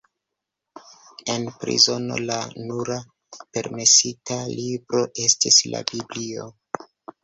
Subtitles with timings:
[1.33, 2.39] En prizono la
[2.71, 2.97] nura
[3.53, 6.53] permesita libro estis la Biblio.